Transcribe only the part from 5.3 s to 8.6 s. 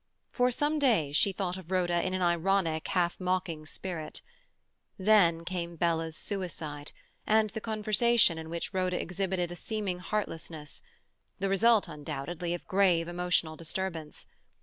came Bella's suicide, and the conversation in